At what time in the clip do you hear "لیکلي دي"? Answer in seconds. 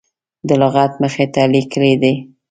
1.53-2.13